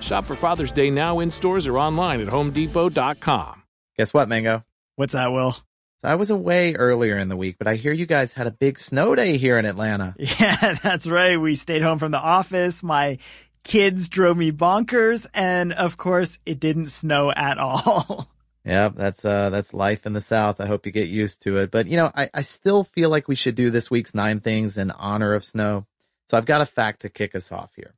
Shop 0.00 0.24
for 0.24 0.34
Father's 0.34 0.72
Day 0.72 0.90
now 0.90 1.20
in 1.20 1.30
stores 1.30 1.66
or 1.66 1.78
online 1.78 2.20
at 2.20 2.28
homedepot.com. 2.28 3.62
Guess 3.96 4.14
what, 4.14 4.28
Mango? 4.28 4.64
What's 4.96 5.12
that, 5.12 5.32
Will? 5.32 5.56
I 6.04 6.14
was 6.14 6.30
away 6.30 6.74
earlier 6.74 7.18
in 7.18 7.28
the 7.28 7.36
week, 7.36 7.56
but 7.58 7.66
I 7.66 7.74
hear 7.74 7.92
you 7.92 8.06
guys 8.06 8.32
had 8.32 8.46
a 8.46 8.52
big 8.52 8.78
snow 8.78 9.14
day 9.16 9.36
here 9.36 9.58
in 9.58 9.64
Atlanta. 9.64 10.14
Yeah, 10.18 10.74
that's 10.82 11.06
right. 11.06 11.36
We 11.36 11.56
stayed 11.56 11.82
home 11.82 11.98
from 11.98 12.12
the 12.12 12.18
office. 12.18 12.82
My 12.82 13.18
kids 13.64 14.08
drove 14.08 14.36
me 14.36 14.52
bonkers. 14.52 15.26
And 15.34 15.72
of 15.72 15.96
course, 15.96 16.38
it 16.46 16.60
didn't 16.60 16.90
snow 16.90 17.30
at 17.30 17.58
all. 17.58 18.28
Yeah, 18.64 18.90
that's 18.90 19.24
uh 19.24 19.48
that's 19.48 19.72
life 19.72 20.04
in 20.04 20.12
the 20.12 20.20
South. 20.20 20.60
I 20.60 20.66
hope 20.66 20.84
you 20.84 20.92
get 20.92 21.08
used 21.08 21.40
to 21.44 21.56
it. 21.56 21.70
But 21.70 21.86
you 21.86 21.96
know, 21.96 22.10
I, 22.14 22.28
I 22.34 22.42
still 22.42 22.84
feel 22.84 23.08
like 23.08 23.26
we 23.26 23.34
should 23.34 23.54
do 23.54 23.70
this 23.70 23.90
week's 23.90 24.14
nine 24.14 24.40
things 24.40 24.76
in 24.76 24.90
honor 24.90 25.32
of 25.32 25.42
snow. 25.42 25.86
So 26.28 26.36
I've 26.36 26.44
got 26.44 26.60
a 26.60 26.66
fact 26.66 27.00
to 27.00 27.08
kick 27.08 27.34
us 27.34 27.50
off 27.50 27.70
here. 27.76 27.94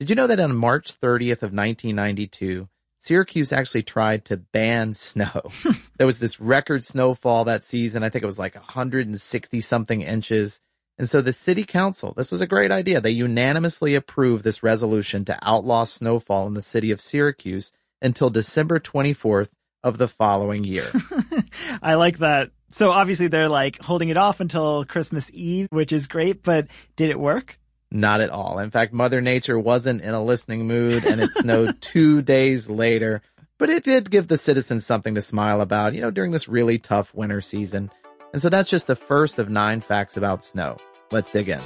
Did 0.00 0.08
you 0.08 0.16
know 0.16 0.28
that 0.28 0.40
on 0.40 0.56
March 0.56 0.98
30th 0.98 1.42
of 1.42 1.52
1992, 1.52 2.66
Syracuse 3.00 3.52
actually 3.52 3.82
tried 3.82 4.24
to 4.26 4.38
ban 4.38 4.92
snow. 4.94 5.50
there 5.98 6.06
was 6.06 6.18
this 6.18 6.40
record 6.40 6.82
snowfall 6.84 7.44
that 7.44 7.64
season. 7.64 8.02
I 8.02 8.08
think 8.08 8.22
it 8.22 8.26
was 8.26 8.38
like 8.38 8.54
160 8.54 9.60
something 9.60 10.00
inches. 10.00 10.58
And 10.96 11.08
so 11.08 11.20
the 11.20 11.34
city 11.34 11.64
council, 11.64 12.14
this 12.16 12.30
was 12.30 12.40
a 12.40 12.46
great 12.46 12.72
idea. 12.72 13.02
They 13.02 13.10
unanimously 13.10 13.94
approved 13.94 14.42
this 14.42 14.62
resolution 14.62 15.26
to 15.26 15.38
outlaw 15.42 15.84
snowfall 15.84 16.46
in 16.46 16.54
the 16.54 16.62
city 16.62 16.92
of 16.92 17.02
Syracuse 17.02 17.70
until 18.00 18.30
December 18.30 18.80
24th 18.80 19.50
of 19.84 19.98
the 19.98 20.08
following 20.08 20.64
year. 20.64 20.90
I 21.82 21.94
like 21.94 22.18
that. 22.18 22.52
So 22.70 22.90
obviously 22.90 23.28
they're 23.28 23.50
like 23.50 23.82
holding 23.82 24.08
it 24.08 24.16
off 24.16 24.40
until 24.40 24.86
Christmas 24.86 25.30
Eve, 25.34 25.68
which 25.70 25.92
is 25.92 26.06
great, 26.06 26.42
but 26.42 26.68
did 26.96 27.10
it 27.10 27.20
work? 27.20 27.59
Not 27.90 28.20
at 28.20 28.30
all. 28.30 28.58
In 28.60 28.70
fact, 28.70 28.92
Mother 28.92 29.20
Nature 29.20 29.58
wasn't 29.58 30.02
in 30.02 30.14
a 30.14 30.22
listening 30.22 30.66
mood 30.66 31.04
and 31.04 31.20
it 31.20 31.32
snowed 31.32 31.80
two 31.80 32.22
days 32.22 32.68
later, 32.68 33.20
but 33.58 33.68
it 33.68 33.84
did 33.84 34.10
give 34.10 34.28
the 34.28 34.38
citizens 34.38 34.86
something 34.86 35.16
to 35.16 35.22
smile 35.22 35.60
about, 35.60 35.94
you 35.94 36.00
know, 36.00 36.10
during 36.10 36.30
this 36.30 36.48
really 36.48 36.78
tough 36.78 37.12
winter 37.14 37.40
season. 37.40 37.90
And 38.32 38.40
so 38.40 38.48
that's 38.48 38.70
just 38.70 38.86
the 38.86 38.96
first 38.96 39.38
of 39.38 39.50
nine 39.50 39.80
facts 39.80 40.16
about 40.16 40.44
snow. 40.44 40.76
Let's 41.10 41.30
dig 41.30 41.48
in. 41.48 41.60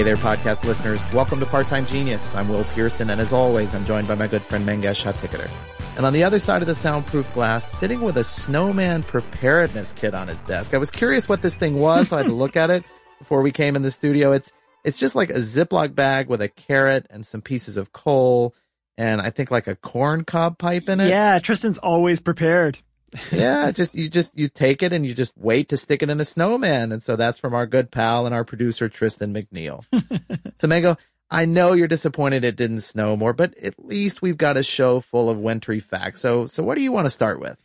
Hey 0.00 0.04
there, 0.04 0.16
podcast 0.16 0.64
listeners. 0.64 0.98
Welcome 1.12 1.40
to 1.40 1.44
Part 1.44 1.68
Time 1.68 1.84
Genius. 1.84 2.34
I'm 2.34 2.48
Will 2.48 2.64
Pearson, 2.64 3.10
and 3.10 3.20
as 3.20 3.34
always, 3.34 3.74
I'm 3.74 3.84
joined 3.84 4.08
by 4.08 4.14
my 4.14 4.28
good 4.28 4.40
friend 4.40 4.66
Mangesh 4.66 5.02
Hattikudur. 5.02 5.50
And 5.98 6.06
on 6.06 6.14
the 6.14 6.24
other 6.24 6.38
side 6.38 6.62
of 6.62 6.66
the 6.66 6.74
soundproof 6.74 7.30
glass, 7.34 7.70
sitting 7.70 8.00
with 8.00 8.16
a 8.16 8.24
snowman 8.24 9.02
preparedness 9.02 9.92
kit 9.92 10.14
on 10.14 10.28
his 10.28 10.40
desk. 10.40 10.72
I 10.72 10.78
was 10.78 10.90
curious 10.90 11.28
what 11.28 11.42
this 11.42 11.54
thing 11.54 11.78
was, 11.78 12.08
so 12.08 12.16
I 12.16 12.20
had 12.20 12.28
to 12.28 12.34
look 12.34 12.56
at 12.56 12.70
it 12.70 12.82
before 13.18 13.42
we 13.42 13.52
came 13.52 13.76
in 13.76 13.82
the 13.82 13.90
studio. 13.90 14.32
It's 14.32 14.50
it's 14.84 14.98
just 14.98 15.14
like 15.14 15.28
a 15.28 15.34
Ziploc 15.34 15.94
bag 15.94 16.28
with 16.28 16.40
a 16.40 16.48
carrot 16.48 17.06
and 17.10 17.26
some 17.26 17.42
pieces 17.42 17.76
of 17.76 17.92
coal, 17.92 18.54
and 18.96 19.20
I 19.20 19.28
think 19.28 19.50
like 19.50 19.66
a 19.66 19.76
corn 19.76 20.24
cob 20.24 20.56
pipe 20.56 20.88
in 20.88 21.00
it. 21.00 21.10
Yeah, 21.10 21.40
Tristan's 21.40 21.76
always 21.76 22.20
prepared 22.20 22.78
yeah, 23.32 23.70
just 23.70 23.94
you 23.94 24.08
just 24.08 24.38
you 24.38 24.48
take 24.48 24.82
it 24.82 24.92
and 24.92 25.04
you 25.04 25.14
just 25.14 25.32
wait 25.36 25.68
to 25.70 25.76
stick 25.76 26.02
it 26.02 26.10
in 26.10 26.20
a 26.20 26.24
snowman. 26.24 26.92
And 26.92 27.02
so 27.02 27.16
that's 27.16 27.38
from 27.38 27.54
our 27.54 27.66
good 27.66 27.90
pal 27.90 28.26
and 28.26 28.34
our 28.34 28.44
producer 28.44 28.88
Tristan 28.88 29.34
McNeil. 29.34 29.84
so 30.58 30.68
Mango, 30.68 30.96
I 31.30 31.44
know 31.44 31.72
you're 31.72 31.88
disappointed 31.88 32.44
it 32.44 32.56
didn't 32.56 32.80
snow 32.80 33.16
more, 33.16 33.32
but 33.32 33.56
at 33.58 33.74
least 33.84 34.22
we've 34.22 34.38
got 34.38 34.56
a 34.56 34.62
show 34.62 35.00
full 35.00 35.30
of 35.30 35.38
wintry 35.38 35.80
facts. 35.80 36.20
So 36.20 36.46
so 36.46 36.62
what 36.62 36.76
do 36.76 36.82
you 36.82 36.92
want 36.92 37.06
to 37.06 37.10
start 37.10 37.40
with? 37.40 37.56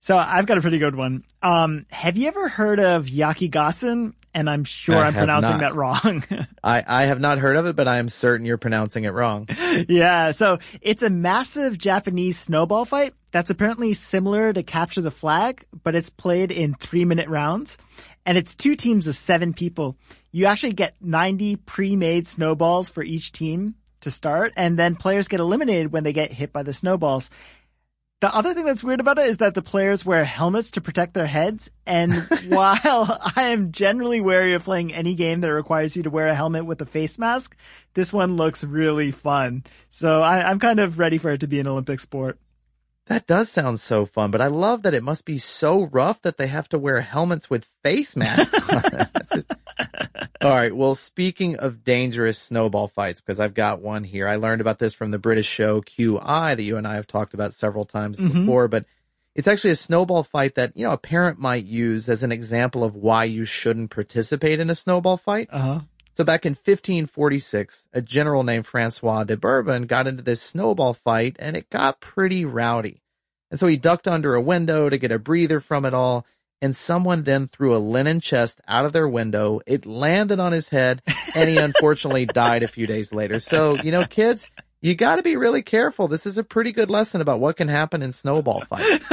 So 0.00 0.16
I've 0.16 0.46
got 0.46 0.58
a 0.58 0.60
pretty 0.60 0.78
good 0.78 0.96
one. 0.96 1.24
Um, 1.42 1.86
have 1.90 2.16
you 2.16 2.26
ever 2.26 2.48
heard 2.48 2.80
of 2.80 3.06
Yakigasen? 3.06 4.14
And 4.34 4.48
I'm 4.48 4.64
sure 4.64 4.96
I 4.96 5.08
am 5.08 5.14
pronouncing 5.14 5.58
not. 5.58 5.60
that 5.60 5.74
wrong. 5.74 6.24
I, 6.64 6.82
I 6.86 7.02
have 7.04 7.20
not 7.20 7.38
heard 7.38 7.56
of 7.56 7.66
it, 7.66 7.76
but 7.76 7.86
I 7.86 7.98
am 7.98 8.08
certain 8.08 8.46
you're 8.46 8.56
pronouncing 8.56 9.04
it 9.04 9.10
wrong. 9.10 9.46
yeah. 9.88 10.30
So 10.30 10.58
it's 10.80 11.02
a 11.02 11.10
massive 11.10 11.76
Japanese 11.76 12.38
snowball 12.38 12.86
fight 12.86 13.12
that's 13.30 13.50
apparently 13.50 13.92
similar 13.92 14.52
to 14.52 14.62
capture 14.62 15.02
the 15.02 15.10
flag, 15.10 15.64
but 15.82 15.94
it's 15.94 16.08
played 16.08 16.50
in 16.50 16.74
three 16.74 17.04
minute 17.04 17.28
rounds. 17.28 17.76
And 18.24 18.38
it's 18.38 18.54
two 18.54 18.74
teams 18.76 19.06
of 19.06 19.16
seven 19.16 19.52
people. 19.52 19.96
You 20.30 20.46
actually 20.46 20.74
get 20.74 20.94
90 21.00 21.56
pre-made 21.56 22.26
snowballs 22.26 22.88
for 22.88 23.02
each 23.02 23.32
team 23.32 23.74
to 24.00 24.10
start. 24.10 24.52
And 24.56 24.78
then 24.78 24.96
players 24.96 25.28
get 25.28 25.40
eliminated 25.40 25.92
when 25.92 26.04
they 26.04 26.12
get 26.12 26.30
hit 26.30 26.52
by 26.52 26.62
the 26.62 26.72
snowballs. 26.72 27.30
The 28.22 28.32
other 28.32 28.54
thing 28.54 28.64
that's 28.64 28.84
weird 28.84 29.00
about 29.00 29.18
it 29.18 29.26
is 29.26 29.38
that 29.38 29.54
the 29.54 29.62
players 29.62 30.06
wear 30.06 30.24
helmets 30.24 30.70
to 30.70 30.80
protect 30.80 31.12
their 31.12 31.26
heads. 31.26 31.72
And 31.84 32.12
while 32.46 33.18
I 33.34 33.48
am 33.48 33.72
generally 33.72 34.20
wary 34.20 34.54
of 34.54 34.62
playing 34.62 34.94
any 34.94 35.16
game 35.16 35.40
that 35.40 35.52
requires 35.52 35.96
you 35.96 36.04
to 36.04 36.10
wear 36.10 36.28
a 36.28 36.34
helmet 36.34 36.64
with 36.64 36.80
a 36.80 36.86
face 36.86 37.18
mask, 37.18 37.56
this 37.94 38.12
one 38.12 38.36
looks 38.36 38.62
really 38.62 39.10
fun. 39.10 39.64
So 39.90 40.22
I, 40.22 40.48
I'm 40.48 40.60
kind 40.60 40.78
of 40.78 41.00
ready 41.00 41.18
for 41.18 41.32
it 41.32 41.40
to 41.40 41.48
be 41.48 41.58
an 41.58 41.66
Olympic 41.66 41.98
sport. 41.98 42.38
That 43.06 43.26
does 43.26 43.48
sound 43.50 43.80
so 43.80 44.06
fun, 44.06 44.30
but 44.30 44.40
I 44.40 44.46
love 44.46 44.84
that 44.84 44.94
it 44.94 45.02
must 45.02 45.24
be 45.24 45.38
so 45.38 45.86
rough 45.86 46.22
that 46.22 46.36
they 46.36 46.46
have 46.46 46.68
to 46.68 46.78
wear 46.78 47.00
helmets 47.00 47.50
with 47.50 47.68
face 47.82 48.14
masks. 48.14 48.56
just... 49.34 49.52
All 50.42 50.50
right. 50.50 50.74
Well, 50.74 50.94
speaking 50.94 51.56
of 51.56 51.84
dangerous 51.84 52.38
snowball 52.38 52.88
fights, 52.88 53.20
because 53.20 53.40
I've 53.40 53.54
got 53.54 53.80
one 53.80 54.04
here. 54.04 54.26
I 54.26 54.36
learned 54.36 54.60
about 54.60 54.78
this 54.78 54.94
from 54.94 55.10
the 55.10 55.18
British 55.18 55.46
show 55.46 55.80
QI 55.80 56.56
that 56.56 56.62
you 56.62 56.76
and 56.76 56.86
I 56.86 56.96
have 56.96 57.06
talked 57.06 57.34
about 57.34 57.54
several 57.54 57.84
times 57.84 58.18
mm-hmm. 58.18 58.40
before, 58.40 58.68
but 58.68 58.84
it's 59.34 59.48
actually 59.48 59.70
a 59.70 59.76
snowball 59.76 60.22
fight 60.22 60.56
that, 60.56 60.76
you 60.76 60.84
know, 60.84 60.92
a 60.92 60.98
parent 60.98 61.38
might 61.38 61.64
use 61.64 62.08
as 62.08 62.22
an 62.22 62.32
example 62.32 62.84
of 62.84 62.94
why 62.94 63.24
you 63.24 63.44
shouldn't 63.44 63.90
participate 63.90 64.60
in 64.60 64.68
a 64.68 64.74
snowball 64.74 65.16
fight. 65.16 65.48
Uh-huh. 65.50 65.80
So 66.14 66.24
back 66.24 66.44
in 66.44 66.52
1546, 66.52 67.88
a 67.94 68.02
general 68.02 68.42
named 68.42 68.66
Francois 68.66 69.24
de 69.24 69.36
Bourbon 69.36 69.86
got 69.86 70.06
into 70.06 70.22
this 70.22 70.42
snowball 70.42 70.92
fight 70.92 71.36
and 71.38 71.56
it 71.56 71.70
got 71.70 72.00
pretty 72.00 72.44
rowdy. 72.44 73.00
And 73.50 73.58
so 73.58 73.66
he 73.66 73.76
ducked 73.76 74.06
under 74.06 74.34
a 74.34 74.40
window 74.40 74.88
to 74.88 74.98
get 74.98 75.12
a 75.12 75.18
breather 75.18 75.60
from 75.60 75.84
it 75.86 75.94
all. 75.94 76.26
And 76.62 76.74
someone 76.76 77.24
then 77.24 77.48
threw 77.48 77.74
a 77.74 77.78
linen 77.78 78.20
chest 78.20 78.60
out 78.68 78.86
of 78.86 78.92
their 78.92 79.08
window. 79.08 79.60
It 79.66 79.84
landed 79.84 80.38
on 80.38 80.52
his 80.52 80.68
head 80.68 81.02
and 81.34 81.50
he 81.50 81.58
unfortunately 81.58 82.24
died 82.26 82.62
a 82.62 82.68
few 82.68 82.86
days 82.86 83.12
later. 83.12 83.40
So, 83.40 83.76
you 83.82 83.90
know, 83.90 84.06
kids, 84.06 84.48
you 84.80 84.94
got 84.94 85.16
to 85.16 85.22
be 85.22 85.36
really 85.36 85.62
careful. 85.62 86.06
This 86.06 86.24
is 86.24 86.38
a 86.38 86.44
pretty 86.44 86.70
good 86.70 86.88
lesson 86.88 87.20
about 87.20 87.40
what 87.40 87.56
can 87.56 87.66
happen 87.66 88.00
in 88.00 88.12
snowball 88.12 88.64
fights. 88.64 89.04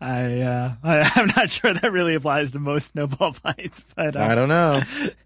I, 0.00 0.40
uh, 0.40 0.74
I, 0.82 1.20
am 1.20 1.26
not 1.36 1.50
sure 1.50 1.74
that 1.74 1.92
really 1.92 2.14
applies 2.14 2.52
to 2.52 2.60
most 2.60 2.92
snowball 2.92 3.32
fights, 3.32 3.84
but 3.96 4.14
uh, 4.14 4.20
I 4.20 4.34
don't 4.36 4.48
know. 4.48 4.82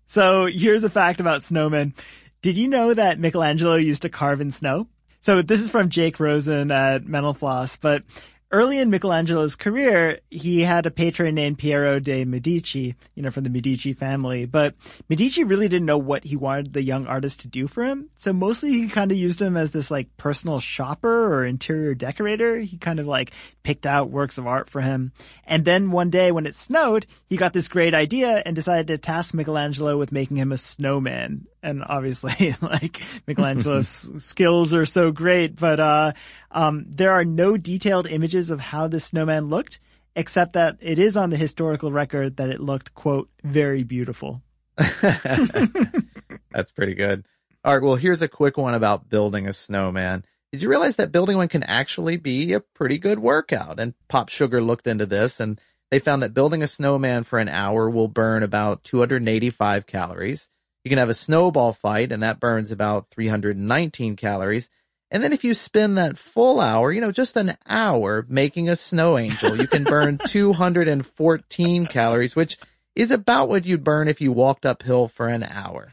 So 0.07 0.47
here's 0.47 0.83
a 0.83 0.91
fact 0.91 1.21
about 1.21 1.43
snowmen. 1.43 1.93
Did 2.41 2.57
you 2.57 2.69
know 2.69 2.95
that 2.95 3.21
Michelangelo 3.21 3.77
used 3.77 4.03
to 4.03 4.09
carve 4.09 4.41
in 4.41 4.51
snow? 4.51 4.89
So 5.21 5.43
this 5.43 5.61
is 5.61 5.69
from 5.69 5.91
Jake 5.91 6.21
Rosen 6.21 6.71
at 6.71 7.07
Mental 7.07 7.35
Floss, 7.35 7.77
but 7.77 8.05
early 8.53 8.79
in 8.79 8.91
Michelangelo's 8.91 9.57
career, 9.57 10.21
he 10.31 10.61
had 10.63 10.87
a 10.87 10.91
patron 10.91 11.35
named 11.35 11.59
Piero 11.59 11.99
de 11.99 12.25
Medici, 12.25 12.95
you 13.15 13.23
know, 13.23 13.31
from 13.31 13.45
the 13.45 13.51
Medici 13.51 13.93
family. 13.93 14.47
But 14.47 14.75
Medici 15.09 15.45
really 15.45 15.69
didn't 15.69 15.87
know 15.87 15.99
what 15.99 16.25
he 16.25 16.37
wanted 16.37 16.73
the 16.73 16.83
young 16.83 17.07
artist 17.07 17.41
to 17.41 17.49
do 17.49 17.67
for 17.67 17.85
him. 17.85 18.11
So 18.17 18.33
mostly 18.33 18.73
he 18.73 18.89
kind 18.89 19.11
of 19.11 19.19
used 19.19 19.43
him 19.43 19.57
as 19.57 19.73
this 19.73 19.91
like 19.91 20.17
personal 20.17 20.61
shopper 20.61 21.35
or 21.35 21.45
interior 21.45 21.95
decorator. 21.95 22.59
He 22.59 22.79
kind 22.79 23.01
of 23.01 23.07
like 23.07 23.33
picked 23.63 23.87
out 23.87 24.11
works 24.11 24.39
of 24.39 24.47
art 24.47 24.69
for 24.69 24.81
him. 24.81 25.13
And 25.45 25.65
then 25.65 25.91
one 25.91 26.11
day 26.11 26.31
when 26.31 26.47
it 26.47 26.57
snowed, 26.57 27.07
he 27.27 27.37
got 27.37 27.53
this 27.53 27.69
great 27.69 27.95
idea 27.95 28.43
and 28.47 28.55
decided 28.55 28.87
to 28.89 28.99
task 28.99 29.35
Michelangelo 29.35 29.99
with 29.99 30.13
making 30.13 30.37
him 30.37 30.53
a 30.53 30.59
snowman 30.59 31.47
and 31.67 31.85
obviously 31.87 32.55
like 32.63 33.03
Michelangelo's 33.27 33.89
skills 34.25 34.73
are 34.73 34.87
so 34.87 35.11
great, 35.11 35.57
but 35.57 35.81
uh, 35.81 36.13
um, 36.51 36.87
there 36.89 37.13
are 37.13 37.25
no 37.25 37.57
detailed 37.57 38.07
images 38.07 38.51
of 38.51 38.61
how 38.61 38.87
the 38.89 39.01
snowman 39.01 39.49
looked, 39.49 39.81
except 40.15 40.53
that 40.55 40.79
it 40.81 40.99
is 40.99 41.17
on 41.17 41.31
the 41.31 41.37
historical 41.37 41.91
record 41.93 42.37
that 42.37 42.49
it 42.49 42.61
looked 42.61 42.95
quote 42.95 43.29
very 43.43 43.83
beautiful. 43.83 44.43
That's 44.77 46.71
pretty 46.75 46.95
good. 46.95 47.27
All 47.65 47.75
right, 47.75 47.83
well, 47.83 47.97
here's 47.97 48.23
a 48.23 48.29
quick 48.29 48.57
one 48.57 48.75
about 48.75 49.09
building 49.09 49.49
a 49.49 49.53
snowman. 49.53 50.25
Did 50.53 50.63
you 50.63 50.69
realize 50.69 50.97
that 50.97 51.11
building 51.11 51.37
one 51.37 51.49
can 51.49 51.65
actually 51.65 52.17
be 52.17 52.53
a 52.53 52.61
pretty 52.61 52.99
good 52.99 53.19
workout? 53.19 53.81
And 53.81 53.95
Pop 54.09 54.29
Sugar 54.29 54.63
looked 54.63 54.87
into 54.87 55.05
this 55.05 55.41
and 55.41 55.61
they 55.91 55.99
found 55.99 56.23
that 56.23 56.35
building 56.35 56.63
a 56.63 56.69
snowman 56.69 57.25
for 57.25 57.41
an 57.41 57.49
hour 57.49 57.91
will 57.91 58.09
burn 58.09 58.45
about 58.45 58.85
285 58.85 59.87
calories. 59.87 60.49
You 60.87 60.91
can 60.91 60.99
have 60.99 61.09
a 61.09 61.15
snowball 61.15 61.73
fight 61.73 62.13
and 62.13 62.23
that 62.23 62.39
burns 62.39 62.71
about 62.71 63.11
319 63.11 64.15
calories. 64.15 64.71
And 65.11 65.21
then 65.21 65.33
if 65.33 65.43
you 65.43 65.53
spend 65.53 65.99
that 65.99 66.17
full 66.17 66.61
hour, 66.61 66.93
you 66.93 67.01
know, 67.01 67.11
just 67.11 67.37
an 67.37 67.57
hour 67.67 68.25
making 68.29 68.69
a 68.69 68.77
snow 68.77 69.19
angel, 69.19 69.57
you 69.57 69.67
can 69.67 69.83
burn 69.83 70.21
214 70.29 71.87
calories, 71.87 72.37
which 72.37 72.57
is 72.95 73.11
about 73.11 73.49
what 73.49 73.67
you'd 73.67 73.83
burn 73.83 74.07
if 74.07 74.21
you 74.21 74.31
walked 74.31 74.65
uphill 74.65 75.09
for 75.09 75.27
an 75.27 75.43
hour. 75.43 75.93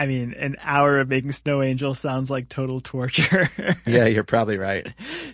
I 0.00 0.06
mean, 0.06 0.32
an 0.32 0.56
hour 0.62 0.98
of 0.98 1.10
making 1.10 1.32
snow 1.32 1.60
angel 1.60 1.94
sounds 1.94 2.30
like 2.30 2.48
total 2.48 2.80
torture. 2.80 3.50
yeah, 3.86 4.06
you're 4.06 4.24
probably 4.24 4.56
right. 4.56 4.86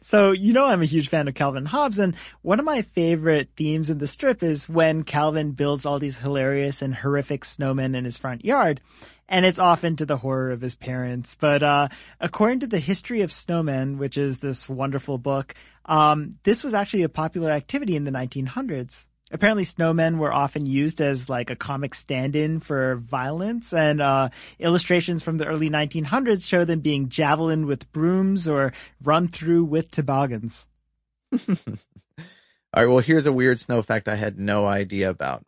So, 0.03 0.33
you 0.33 0.53
know, 0.53 0.67
I'm 0.67 0.83
a 0.83 0.87
huge 0.87 1.09
fan 1.09 1.29
of 1.29 1.37
Calvin 1.37 1.67
Hobbes, 1.67 2.01
and 2.01 2.17
one 2.43 2.59
of 2.59 2.65
my 2.65 2.83
favorite 2.83 3.51
themes 3.57 3.91
in 3.91 3.99
the 3.99 4.09
strip 4.09 4.43
is 4.43 4.69
when 4.69 5.05
Calvin 5.05 5.53
builds 5.53 5.87
all 5.87 6.01
these 6.01 6.17
hilarious 6.17 6.83
and 6.83 6.97
horrific 6.97 7.45
snowmen 7.45 7.95
in 7.95 8.05
his 8.05 8.17
front 8.17 8.45
yard. 8.45 8.81
And 9.29 9.47
it's 9.47 9.61
often 9.61 9.95
to 9.97 10.05
the 10.05 10.17
horror 10.17 10.51
of 10.51 10.63
his 10.63 10.75
parents. 10.75 11.37
But, 11.37 11.63
uh, 11.63 11.87
according 12.19 12.59
to 12.61 12.67
the 12.67 12.81
History 12.81 13.21
of 13.21 13.31
Snowmen, 13.31 13.99
which 13.99 14.19
is 14.19 14.41
this 14.41 14.69
wonderful 14.69 15.17
book, 15.17 15.55
um, 15.85 16.41
this 16.43 16.65
was 16.65 16.75
actually 16.75 17.05
a 17.05 17.09
popular 17.09 17.53
activity 17.53 17.95
in 17.95 18.03
the 18.03 18.11
1900s 18.11 19.07
apparently 19.31 19.65
snowmen 19.65 20.19
were 20.19 20.33
often 20.33 20.67
used 20.67 21.01
as 21.01 21.29
like 21.29 21.51
a 21.51 21.57
comic 21.57 21.95
stand-in 21.95 22.61
for 22.61 22.97
violence 22.97 23.73
and 23.73 24.01
uh, 24.01 24.29
illustrations 24.59 25.23
from 25.23 25.39
the 25.39 25.47
early 25.47 25.69
1900s 25.69 26.47
show 26.47 26.65
them 26.65 26.81
being 26.81 27.09
javelin 27.09 27.67
with 27.67 27.91
brooms 27.93 28.47
or 28.47 28.73
run 29.03 29.29
through 29.29 29.65
with 29.65 29.91
toboggans. 29.91 30.67
All 31.49 32.85
right 32.85 32.87
well 32.87 32.99
here's 32.99 33.27
a 33.27 33.33
weird 33.33 33.59
snow 33.59 33.83
fact 33.83 34.09
i 34.09 34.17
had 34.17 34.39
no 34.39 34.67
idea 34.67 35.11
about. 35.11 35.45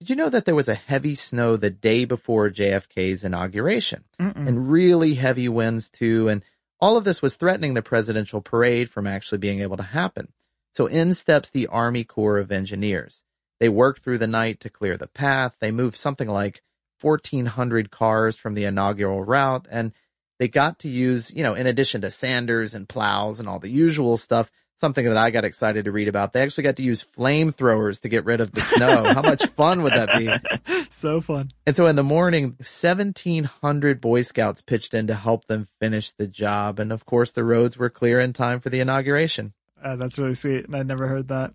Did 0.00 0.10
you 0.10 0.16
know 0.16 0.30
that 0.30 0.46
there 0.46 0.56
was 0.56 0.68
a 0.68 0.74
heavy 0.74 1.14
snow 1.14 1.56
the 1.56 1.70
day 1.70 2.04
before 2.04 2.50
jfk's 2.50 3.24
inauguration? 3.24 4.04
Mm-mm. 4.20 4.46
and 4.46 4.70
really 4.70 5.14
heavy 5.14 5.48
winds 5.48 5.88
too 5.88 6.28
and 6.28 6.44
all 6.80 6.96
of 6.96 7.04
this 7.04 7.22
was 7.22 7.36
threatening 7.36 7.74
the 7.74 7.82
presidential 7.82 8.40
parade 8.40 8.90
from 8.90 9.06
actually 9.06 9.38
being 9.38 9.62
able 9.62 9.76
to 9.76 9.82
happen 9.84 10.32
so 10.72 10.86
in 10.86 11.14
steps 11.14 11.50
the 11.50 11.66
Army 11.68 12.04
Corps 12.04 12.38
of 12.38 12.52
Engineers. 12.52 13.22
They 13.60 13.68
worked 13.68 14.02
through 14.02 14.18
the 14.18 14.26
night 14.26 14.60
to 14.60 14.70
clear 14.70 14.96
the 14.96 15.06
path. 15.06 15.54
They 15.60 15.70
moved 15.70 15.96
something 15.96 16.28
like 16.28 16.62
1,400 17.00 17.90
cars 17.90 18.36
from 18.36 18.54
the 18.54 18.64
inaugural 18.64 19.22
route, 19.22 19.68
and 19.70 19.92
they 20.38 20.48
got 20.48 20.80
to 20.80 20.88
use, 20.88 21.32
you 21.32 21.42
know, 21.42 21.54
in 21.54 21.66
addition 21.66 22.00
to 22.00 22.10
sanders 22.10 22.74
and 22.74 22.88
plows 22.88 23.38
and 23.38 23.48
all 23.48 23.60
the 23.60 23.68
usual 23.68 24.16
stuff, 24.16 24.50
something 24.78 25.04
that 25.04 25.16
I 25.16 25.30
got 25.30 25.44
excited 25.44 25.84
to 25.84 25.92
read 25.92 26.08
about. 26.08 26.32
They 26.32 26.42
actually 26.42 26.64
got 26.64 26.76
to 26.76 26.82
use 26.82 27.04
flamethrowers 27.04 28.00
to 28.00 28.08
get 28.08 28.24
rid 28.24 28.40
of 28.40 28.50
the 28.50 28.60
snow. 28.60 29.04
How 29.14 29.22
much 29.22 29.46
fun 29.50 29.82
would 29.82 29.92
that 29.92 30.18
be? 30.18 30.82
So 30.90 31.20
fun. 31.20 31.50
And 31.66 31.74
so 31.74 31.86
in 31.86 31.96
the 31.96 32.04
morning, 32.04 32.50
1700 32.58 34.00
Boy 34.00 34.22
Scouts 34.22 34.60
pitched 34.60 34.94
in 34.94 35.08
to 35.08 35.14
help 35.14 35.46
them 35.46 35.66
finish 35.80 36.12
the 36.12 36.28
job. 36.28 36.78
And 36.78 36.92
of 36.92 37.06
course, 37.06 37.32
the 37.32 37.42
roads 37.42 37.76
were 37.76 37.90
clear 37.90 38.20
in 38.20 38.32
time 38.32 38.60
for 38.60 38.68
the 38.68 38.78
inauguration. 38.78 39.52
Uh, 39.82 39.96
that's 39.96 40.18
really 40.18 40.34
sweet. 40.34 40.66
I 40.72 40.82
never 40.82 41.08
heard 41.08 41.28
that. 41.28 41.54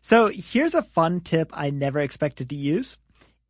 So 0.00 0.28
here's 0.28 0.74
a 0.74 0.82
fun 0.82 1.20
tip 1.20 1.50
I 1.52 1.70
never 1.70 2.00
expected 2.00 2.50
to 2.50 2.56
use. 2.56 2.96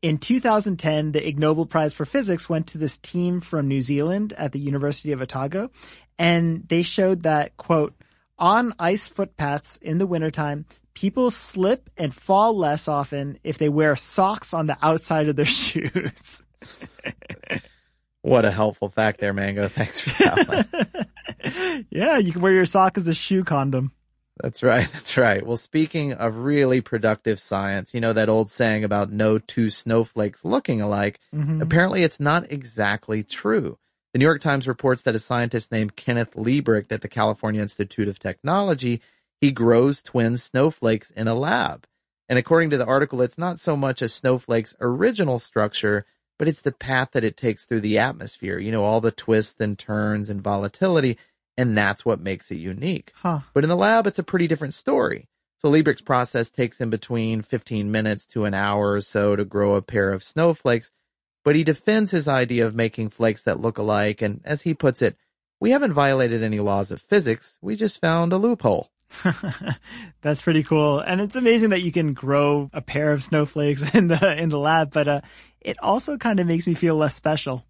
In 0.02 0.18
2010, 0.18 1.12
the 1.12 1.26
Ig 1.26 1.38
Nobel 1.38 1.66
Prize 1.66 1.94
for 1.94 2.04
Physics 2.04 2.48
went 2.48 2.68
to 2.68 2.78
this 2.78 2.98
team 2.98 3.40
from 3.40 3.68
New 3.68 3.82
Zealand 3.82 4.32
at 4.34 4.52
the 4.52 4.58
University 4.58 5.12
of 5.12 5.22
Otago, 5.22 5.70
and 6.18 6.68
they 6.68 6.82
showed 6.82 7.22
that, 7.22 7.56
quote, 7.56 7.94
on 8.38 8.74
ice 8.78 9.08
footpaths 9.08 9.78
in 9.78 9.98
the 9.98 10.06
wintertime, 10.06 10.66
people 10.92 11.30
slip 11.30 11.88
and 11.96 12.14
fall 12.14 12.56
less 12.56 12.88
often 12.88 13.38
if 13.42 13.58
they 13.58 13.68
wear 13.68 13.96
socks 13.96 14.52
on 14.52 14.66
the 14.66 14.76
outside 14.82 15.28
of 15.28 15.36
their 15.36 15.44
shoes. 15.44 16.42
what 18.20 18.44
a 18.44 18.50
helpful 18.50 18.90
fact 18.90 19.20
there, 19.20 19.32
Mango. 19.32 19.68
Thanks 19.68 20.00
for 20.00 20.10
that 20.22 20.66
one. 21.42 21.86
yeah, 21.90 22.18
you 22.18 22.32
can 22.32 22.42
wear 22.42 22.52
your 22.52 22.66
sock 22.66 22.98
as 22.98 23.08
a 23.08 23.14
shoe 23.14 23.44
condom. 23.44 23.92
That's 24.42 24.62
right. 24.62 24.88
That's 24.92 25.16
right. 25.16 25.44
Well, 25.44 25.56
speaking 25.56 26.12
of 26.12 26.36
really 26.36 26.80
productive 26.80 27.40
science, 27.40 27.94
you 27.94 28.00
know 28.00 28.12
that 28.12 28.28
old 28.28 28.50
saying 28.50 28.84
about 28.84 29.10
no 29.10 29.38
two 29.38 29.70
snowflakes 29.70 30.44
looking 30.44 30.80
alike? 30.80 31.20
Mm-hmm. 31.34 31.62
Apparently 31.62 32.02
it's 32.02 32.20
not 32.20 32.50
exactly 32.50 33.22
true. 33.22 33.78
The 34.12 34.18
New 34.18 34.24
York 34.24 34.40
Times 34.40 34.68
reports 34.68 35.02
that 35.02 35.14
a 35.14 35.18
scientist 35.18 35.70
named 35.70 35.96
Kenneth 35.96 36.32
Libbrecht 36.36 36.90
at 36.90 37.02
the 37.02 37.08
California 37.08 37.60
Institute 37.60 38.08
of 38.08 38.18
Technology, 38.18 39.02
he 39.40 39.52
grows 39.52 40.02
twin 40.02 40.38
snowflakes 40.38 41.10
in 41.10 41.28
a 41.28 41.34
lab. 41.34 41.86
And 42.28 42.38
according 42.38 42.70
to 42.70 42.78
the 42.78 42.86
article, 42.86 43.20
it's 43.20 43.38
not 43.38 43.60
so 43.60 43.76
much 43.76 44.02
a 44.02 44.08
snowflake's 44.08 44.74
original 44.80 45.38
structure, 45.38 46.06
but 46.38 46.48
it's 46.48 46.62
the 46.62 46.72
path 46.72 47.10
that 47.12 47.24
it 47.24 47.36
takes 47.36 47.64
through 47.64 47.82
the 47.82 47.98
atmosphere. 47.98 48.58
You 48.58 48.72
know, 48.72 48.84
all 48.84 49.00
the 49.00 49.12
twists 49.12 49.60
and 49.60 49.78
turns 49.78 50.30
and 50.30 50.42
volatility 50.42 51.18
and 51.56 51.76
that's 51.76 52.04
what 52.04 52.20
makes 52.20 52.50
it 52.50 52.56
unique. 52.56 53.12
Huh. 53.16 53.40
But 53.54 53.64
in 53.64 53.68
the 53.68 53.76
lab, 53.76 54.06
it's 54.06 54.18
a 54.18 54.24
pretty 54.24 54.46
different 54.46 54.74
story. 54.74 55.28
So 55.58 55.70
Libbrecht's 55.70 56.02
process 56.02 56.50
takes 56.50 56.80
him 56.80 56.90
between 56.90 57.42
15 57.42 57.90
minutes 57.90 58.26
to 58.26 58.44
an 58.44 58.54
hour 58.54 58.92
or 58.92 59.00
so 59.00 59.36
to 59.36 59.44
grow 59.44 59.74
a 59.74 59.82
pair 59.82 60.12
of 60.12 60.22
snowflakes, 60.22 60.90
but 61.44 61.56
he 61.56 61.64
defends 61.64 62.10
his 62.10 62.28
idea 62.28 62.66
of 62.66 62.74
making 62.74 63.08
flakes 63.08 63.42
that 63.42 63.60
look 63.60 63.78
alike, 63.78 64.20
and 64.20 64.40
as 64.44 64.62
he 64.62 64.74
puts 64.74 65.00
it, 65.00 65.16
we 65.58 65.70
haven't 65.70 65.94
violated 65.94 66.42
any 66.42 66.60
laws 66.60 66.90
of 66.90 67.00
physics, 67.00 67.58
we 67.62 67.74
just 67.74 68.00
found 68.00 68.32
a 68.32 68.36
loophole. 68.36 68.90
That's 70.22 70.42
pretty 70.42 70.62
cool. 70.62 70.98
And 70.98 71.20
it's 71.20 71.36
amazing 71.36 71.70
that 71.70 71.82
you 71.82 71.92
can 71.92 72.12
grow 72.12 72.68
a 72.72 72.82
pair 72.82 73.12
of 73.12 73.22
snowflakes 73.22 73.82
in 73.94 74.08
the 74.08 74.36
in 74.36 74.48
the 74.48 74.58
lab, 74.58 74.92
but 74.92 75.08
uh, 75.08 75.20
it 75.60 75.78
also 75.80 76.18
kind 76.18 76.40
of 76.40 76.46
makes 76.46 76.66
me 76.66 76.74
feel 76.74 76.96
less 76.96 77.14
special. 77.14 77.64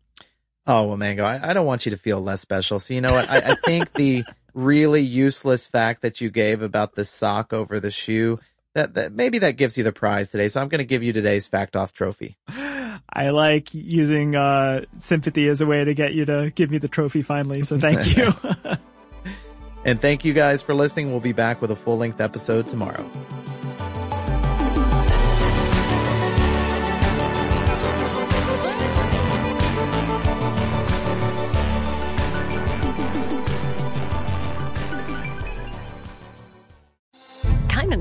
Oh, 0.67 0.85
well, 0.85 0.97
Mango, 0.97 1.25
I, 1.25 1.51
I 1.51 1.53
don't 1.53 1.67
want 1.67 1.87
you 1.87 1.91
to 1.91 1.97
feel 1.97 2.21
less 2.21 2.41
special. 2.41 2.81
So 2.81 2.93
you 2.95 3.01
know 3.01 3.13
what? 3.13 3.31
I, 3.31 3.53
I 3.53 3.55
think 3.65 3.93
the 3.93 4.25
really 4.53 5.03
useless 5.03 5.67
fact 5.67 6.03
that 6.03 6.21
you 6.21 6.31
gave 6.31 6.63
about 6.63 6.95
the 6.95 7.05
sock 7.05 7.53
over 7.53 7.79
the 7.79 7.91
shoe, 7.91 8.41
that, 8.75 8.95
that 8.95 9.13
maybe 9.13 9.39
that 9.41 9.53
gives 9.53 9.79
you 9.79 9.85
the 9.85 9.93
prize 9.93 10.31
today. 10.31 10.49
So 10.49 10.61
I'm 10.61 10.69
going 10.69 10.81
to 10.81 10.85
give 10.85 11.03
you 11.03 11.13
today's 11.13 11.47
fact 11.47 11.77
off 11.77 11.93
trophy. 11.93 12.37
I 12.49 13.31
like 13.31 13.73
using 13.73 14.35
uh, 14.35 14.83
sympathy 14.99 15.49
as 15.49 15.61
a 15.61 15.67
way 15.67 15.85
to 15.85 15.95
get 15.95 16.15
you 16.15 16.25
to 16.25 16.51
give 16.55 16.71
me 16.71 16.79
the 16.79 16.89
trophy 16.89 17.23
finally. 17.23 17.63
So 17.63 17.79
thank 17.79 18.17
you. 18.17 18.33
and 19.85 20.01
thank 20.01 20.25
you 20.25 20.33
guys 20.33 20.63
for 20.63 20.75
listening. 20.75 21.11
We'll 21.11 21.21
be 21.21 21.33
back 21.33 21.63
with 21.63 21.71
a 21.71 21.77
full 21.77 21.99
length 21.99 22.21
episode 22.21 22.69
tomorrow. 22.69 23.09